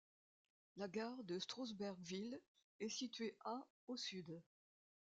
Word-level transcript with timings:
La 0.77 0.87
gare 0.87 1.23
de 1.25 1.37
Strausberg-Ville 1.37 2.41
est 2.79 2.89
situé 2.89 3.37
a 3.45 3.63
au 3.85 3.97
sud. 3.97 4.41